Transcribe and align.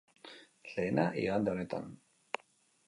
Lehena, 0.71 1.05
igande 1.23 1.51
honetan. 1.57 1.95